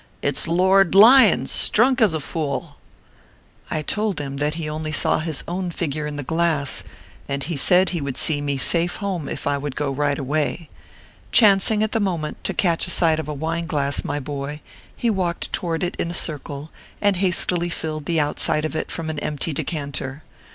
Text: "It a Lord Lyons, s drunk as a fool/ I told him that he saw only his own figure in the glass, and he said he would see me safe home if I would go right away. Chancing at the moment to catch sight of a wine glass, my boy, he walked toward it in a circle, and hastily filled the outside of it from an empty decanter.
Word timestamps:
"It 0.23 0.47
a 0.47 0.51
Lord 0.51 0.95
Lyons, 0.95 1.51
s 1.53 1.69
drunk 1.69 2.01
as 2.01 2.15
a 2.15 2.19
fool/ 2.19 2.77
I 3.69 3.83
told 3.83 4.19
him 4.19 4.37
that 4.37 4.55
he 4.55 4.63
saw 4.65 4.71
only 5.11 5.25
his 5.25 5.43
own 5.47 5.69
figure 5.69 6.07
in 6.07 6.15
the 6.15 6.23
glass, 6.23 6.83
and 7.29 7.43
he 7.43 7.55
said 7.55 7.89
he 7.91 8.01
would 8.01 8.17
see 8.17 8.41
me 8.41 8.57
safe 8.57 8.95
home 8.95 9.29
if 9.29 9.45
I 9.45 9.59
would 9.59 9.75
go 9.75 9.91
right 9.91 10.17
away. 10.17 10.69
Chancing 11.31 11.83
at 11.83 11.91
the 11.91 11.99
moment 11.99 12.43
to 12.45 12.53
catch 12.55 12.87
sight 12.87 13.19
of 13.19 13.27
a 13.27 13.33
wine 13.35 13.67
glass, 13.67 14.03
my 14.03 14.19
boy, 14.19 14.61
he 14.95 15.11
walked 15.11 15.53
toward 15.53 15.83
it 15.83 15.95
in 15.97 16.09
a 16.09 16.15
circle, 16.15 16.71
and 16.99 17.17
hastily 17.17 17.69
filled 17.69 18.07
the 18.07 18.19
outside 18.19 18.65
of 18.65 18.75
it 18.75 18.89
from 18.91 19.07
an 19.11 19.19
empty 19.19 19.53
decanter. 19.53 20.23